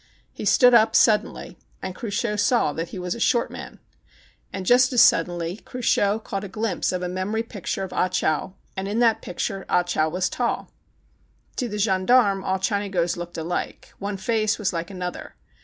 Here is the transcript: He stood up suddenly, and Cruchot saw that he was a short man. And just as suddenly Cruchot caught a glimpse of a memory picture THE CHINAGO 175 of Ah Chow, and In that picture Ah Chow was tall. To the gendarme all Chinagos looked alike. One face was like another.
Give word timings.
He 0.33 0.45
stood 0.45 0.73
up 0.73 0.95
suddenly, 0.95 1.59
and 1.79 1.93
Cruchot 1.93 2.39
saw 2.39 2.73
that 2.73 2.87
he 2.89 2.97
was 2.97 3.13
a 3.13 3.19
short 3.19 3.51
man. 3.51 3.79
And 4.51 4.65
just 4.65 4.91
as 4.91 4.99
suddenly 5.01 5.57
Cruchot 5.57 6.23
caught 6.23 6.43
a 6.43 6.47
glimpse 6.47 6.91
of 6.91 7.03
a 7.03 7.07
memory 7.07 7.43
picture 7.43 7.83
THE 7.87 7.93
CHINAGO 7.93 8.25
175 8.25 8.31
of 8.31 8.31
Ah 8.31 8.49
Chow, 8.49 8.55
and 8.75 8.87
In 8.87 8.97
that 8.97 9.21
picture 9.21 9.63
Ah 9.69 9.83
Chow 9.83 10.09
was 10.09 10.27
tall. 10.27 10.71
To 11.57 11.69
the 11.69 11.77
gendarme 11.77 12.43
all 12.43 12.57
Chinagos 12.57 13.15
looked 13.15 13.37
alike. 13.37 13.93
One 13.99 14.17
face 14.17 14.57
was 14.57 14.73
like 14.73 14.89
another. 14.89 15.35